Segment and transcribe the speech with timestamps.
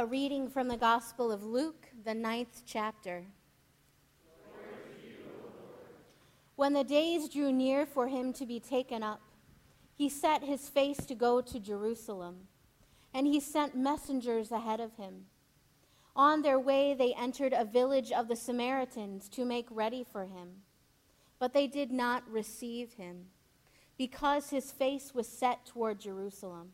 [0.00, 3.26] A reading from the Gospel of Luke, the ninth chapter.
[6.56, 9.20] when the days drew near for him to be taken up,
[9.94, 12.48] he set his face to go to Jerusalem,
[13.12, 15.26] and he sent messengers ahead of him.
[16.16, 20.62] On their way, they entered a village of the Samaritans to make ready for him.
[21.38, 23.26] But they did not receive him,
[23.98, 26.72] because his face was set toward Jerusalem.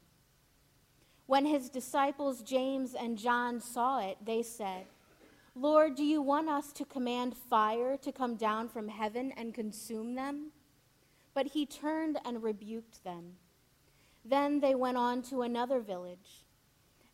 [1.27, 4.87] When his disciples James and John saw it, they said,
[5.57, 10.15] Lord, do you want us to command fire to come down from heaven and consume
[10.15, 10.53] them?
[11.35, 13.35] But he turned and rebuked them.
[14.25, 16.45] Then they went on to another village.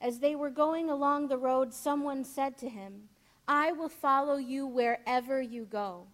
[0.01, 3.09] As they were going along the road, someone said to him,
[3.49, 6.09] I will follow you wherever you go.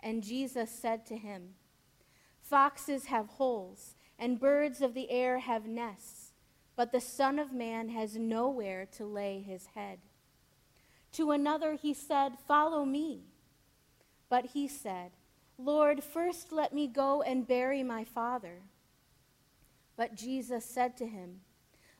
[0.00, 1.54] And Jesus said to him,
[2.42, 6.23] Foxes have holes, and birds of the air have nests
[6.76, 9.98] but the Son of Man has nowhere to lay his head.
[11.12, 13.22] To another he said, Follow me.
[14.28, 15.12] But he said,
[15.56, 18.62] Lord, first let me go and bury my father.
[19.96, 21.40] But Jesus said to him,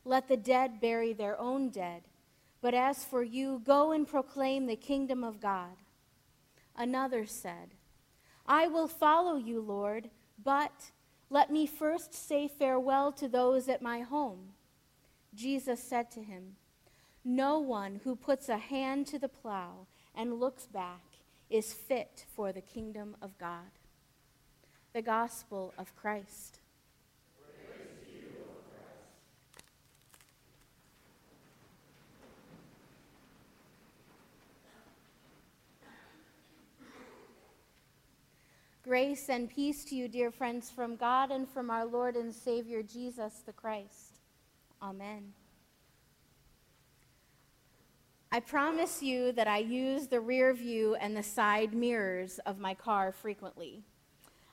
[0.03, 2.03] Let the dead bury their own dead.
[2.61, 5.77] But as for you, go and proclaim the kingdom of God.
[6.75, 7.75] Another said,
[8.45, 10.09] I will follow you, Lord,
[10.43, 10.91] but
[11.29, 14.49] let me first say farewell to those at my home.
[15.35, 16.55] Jesus said to him,
[17.23, 21.01] No one who puts a hand to the plow and looks back
[21.49, 23.71] is fit for the kingdom of God.
[24.93, 26.59] The gospel of Christ.
[38.83, 42.83] Grace and peace to you, dear friends, from God and from our Lord and Savior
[42.83, 44.14] Jesus the Christ.
[44.85, 45.33] Amen.
[48.31, 52.75] I promise you that I use the rear view and the side mirrors of my
[52.75, 53.81] car frequently.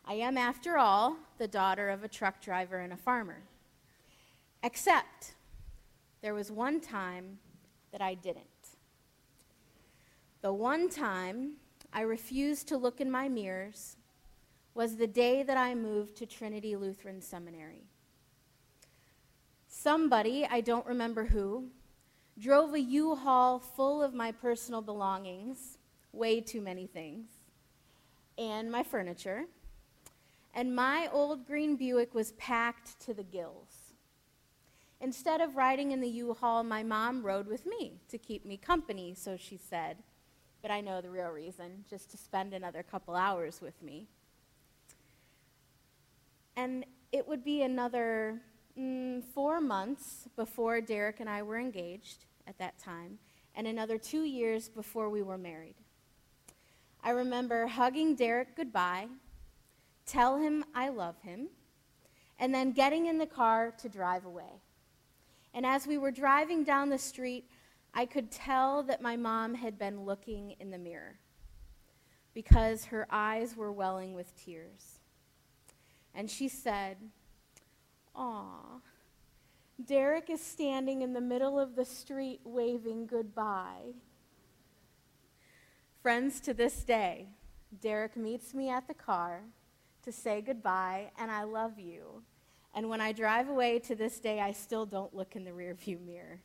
[0.06, 3.42] I am, after all, the daughter of a truck driver and a farmer.
[4.62, 5.34] Except
[6.22, 7.38] there was one time
[7.90, 8.46] that I didn't.
[10.40, 11.56] The one time
[11.92, 13.98] I refused to look in my mirrors
[14.74, 17.91] was the day that I moved to Trinity Lutheran Seminary.
[19.82, 21.64] Somebody, I don't remember who,
[22.38, 25.76] drove a U Haul full of my personal belongings,
[26.12, 27.26] way too many things,
[28.38, 29.46] and my furniture.
[30.54, 33.94] And my old green Buick was packed to the gills.
[35.00, 38.56] Instead of riding in the U Haul, my mom rode with me to keep me
[38.56, 39.96] company, so she said.
[40.60, 44.06] But I know the real reason, just to spend another couple hours with me.
[46.54, 48.42] And it would be another
[48.78, 53.18] mm, four months before Derek and I were engaged at that time,
[53.54, 55.76] and another two years before we were married.
[57.02, 59.08] I remember hugging Derek goodbye,
[60.06, 61.48] tell him I love him,
[62.38, 64.60] and then getting in the car to drive away.
[65.54, 67.44] And as we were driving down the street,
[67.94, 71.18] I could tell that my mom had been looking in the mirror
[72.34, 75.00] because her eyes were welling with tears.
[76.14, 76.96] And she said,
[78.14, 78.80] Aw.
[79.84, 83.94] Derek is standing in the middle of the street waving goodbye.
[86.02, 87.28] Friends, to this day,
[87.80, 89.42] Derek meets me at the car
[90.02, 92.22] to say goodbye and I love you.
[92.74, 96.00] And when I drive away to this day, I still don't look in the rearview
[96.04, 96.40] mirror.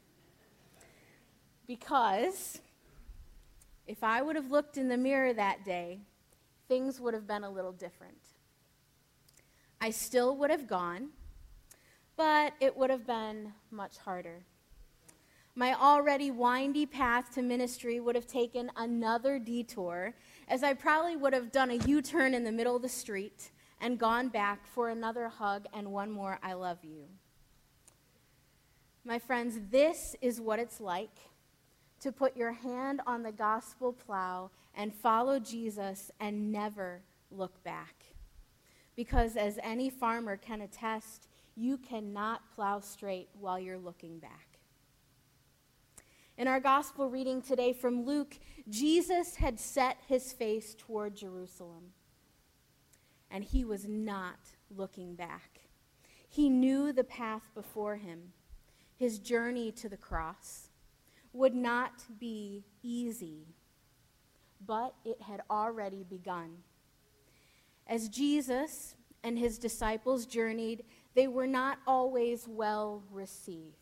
[1.66, 2.60] Because
[3.88, 6.00] if I would have looked in the mirror that day,
[6.68, 8.18] things would have been a little different.
[9.80, 11.10] I still would have gone
[12.18, 14.42] but it would have been much harder.
[15.56, 20.14] My already windy path to ministry would have taken another detour,
[20.48, 23.52] as I probably would have done a U turn in the middle of the street
[23.80, 27.06] and gone back for another hug and one more I love you.
[29.06, 31.18] My friends, this is what it's like
[32.02, 37.96] to put your hand on the gospel plow and follow Jesus and never look back.
[38.96, 44.60] Because as any farmer can attest, you cannot plow straight while you're looking back.
[46.38, 48.38] In our gospel reading today from Luke,
[48.70, 51.86] Jesus had set his face toward Jerusalem,
[53.32, 54.38] and he was not
[54.70, 55.62] looking back.
[56.30, 58.34] He knew the path before him.
[58.96, 60.70] His journey to the cross
[61.34, 63.48] would not be easy,
[64.64, 66.58] but it had already begun.
[67.88, 68.94] As Jesus
[69.24, 70.84] and his disciples journeyed
[71.18, 73.74] they were not always well received.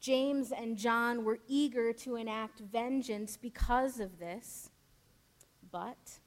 [0.00, 4.70] James and John were eager to enact vengeance because of this,
[5.70, 6.18] but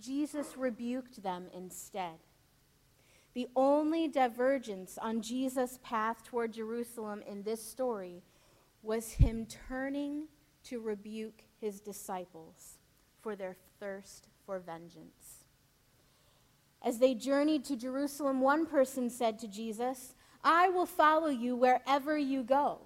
[0.00, 2.20] Jesus rebuked them instead.
[3.34, 8.22] The only divergence on Jesus' path toward Jerusalem in this story
[8.82, 10.24] was him turning
[10.64, 12.78] to rebuke his disciples
[13.20, 15.44] for their thirst for vengeance.
[16.82, 22.16] As they journeyed to Jerusalem, one person said to Jesus, I will follow you wherever
[22.16, 22.78] you go.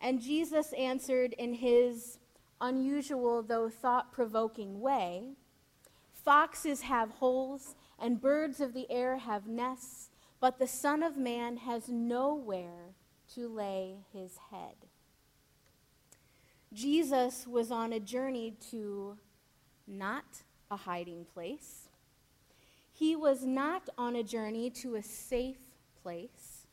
[0.00, 2.18] And Jesus answered in his
[2.60, 5.34] unusual, though thought provoking way
[6.28, 10.10] Foxes have holes, and birds of the air have nests,
[10.40, 12.94] but the Son of Man has nowhere
[13.34, 14.74] to lay his head.
[16.70, 19.16] Jesus was on a journey to
[19.86, 21.87] not a hiding place.
[22.98, 25.60] He was not on a journey to a safe
[26.02, 26.66] place.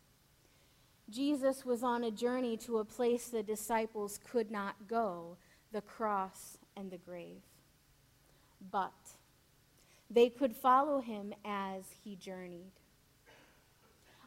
[1.07, 5.37] Jesus was on a journey to a place the disciples could not go
[5.71, 7.43] the cross and the grave.
[8.71, 8.93] But
[10.09, 12.71] they could follow him as he journeyed.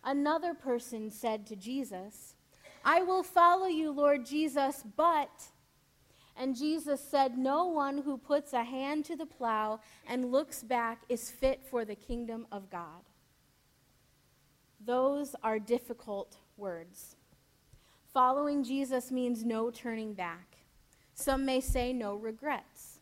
[0.04, 2.36] Another person said to Jesus,
[2.84, 5.48] I will follow you, Lord Jesus, but.
[6.40, 11.02] And Jesus said, No one who puts a hand to the plow and looks back
[11.08, 13.02] is fit for the kingdom of God.
[14.84, 17.16] Those are difficult words.
[18.12, 20.58] Following Jesus means no turning back.
[21.14, 23.00] Some may say no regrets.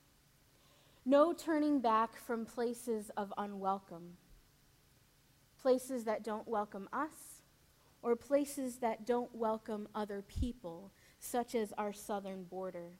[1.04, 4.16] No turning back from places of unwelcome,
[5.60, 7.42] places that don't welcome us,
[8.02, 10.90] or places that don't welcome other people,
[11.20, 12.92] such as our southern border.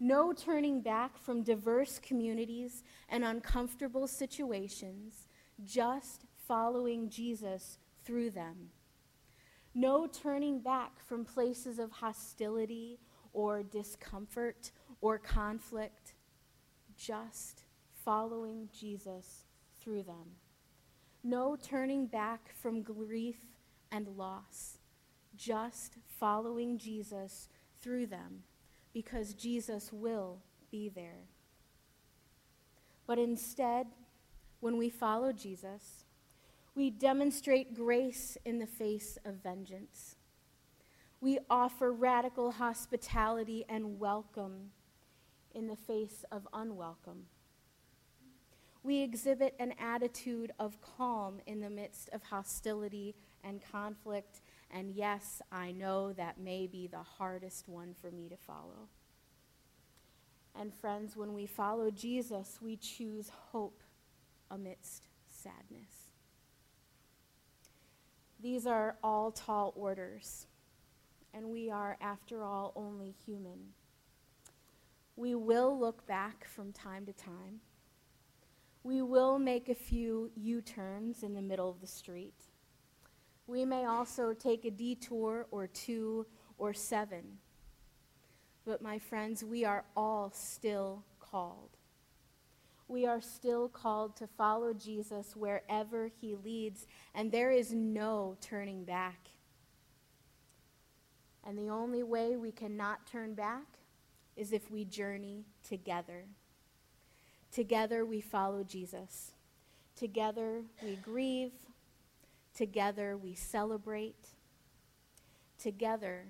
[0.00, 5.26] No turning back from diverse communities and uncomfortable situations,
[5.64, 8.70] just following Jesus through them.
[9.74, 13.00] No turning back from places of hostility
[13.32, 16.14] or discomfort or conflict,
[16.96, 17.64] just
[18.04, 19.46] following Jesus
[19.80, 20.36] through them.
[21.24, 23.40] No turning back from grief
[23.90, 24.78] and loss,
[25.36, 27.48] just following Jesus
[27.80, 28.44] through them
[28.92, 30.38] because Jesus will
[30.70, 31.28] be there.
[33.06, 33.86] But instead,
[34.60, 36.04] when we follow Jesus,
[36.74, 40.16] we demonstrate grace in the face of vengeance.
[41.20, 44.70] We offer radical hospitality and welcome
[45.54, 47.24] in the face of unwelcome.
[48.82, 54.40] We exhibit an attitude of calm in the midst of hostility and conflict.
[54.70, 58.88] And yes, I know that may be the hardest one for me to follow.
[60.54, 63.82] And friends, when we follow Jesus, we choose hope
[64.50, 66.10] amidst sadness.
[68.40, 70.46] These are all tall orders,
[71.32, 73.72] and we are, after all, only human.
[75.16, 77.60] We will look back from time to time.
[78.84, 82.34] We will make a few U turns in the middle of the street.
[83.48, 86.26] We may also take a detour or two
[86.58, 87.38] or seven.
[88.66, 91.70] But, my friends, we are all still called.
[92.88, 98.84] We are still called to follow Jesus wherever he leads, and there is no turning
[98.84, 99.28] back.
[101.46, 103.78] And the only way we cannot turn back
[104.36, 106.24] is if we journey together.
[107.50, 109.32] Together we follow Jesus.
[109.96, 111.52] Together we grieve.
[112.58, 114.30] Together we celebrate.
[115.62, 116.24] Together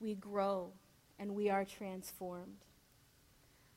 [0.00, 0.72] we grow
[1.18, 2.64] and we are transformed.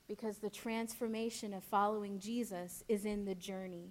[0.08, 3.89] Because the transformation of following Jesus is in the journey.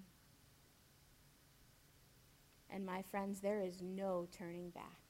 [2.70, 5.07] And my friends, there is no turning back.